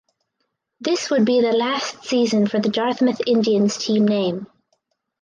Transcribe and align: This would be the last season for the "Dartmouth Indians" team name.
This 0.79 1.11
would 1.11 1.25
be 1.25 1.41
the 1.41 1.51
last 1.51 2.05
season 2.05 2.47
for 2.47 2.57
the 2.59 2.69
"Dartmouth 2.69 3.21
Indians" 3.27 3.77
team 3.77 4.07
name. 4.07 4.47